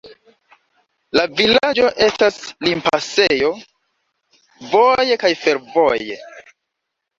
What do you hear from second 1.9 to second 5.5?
estas limpasejo voje kaj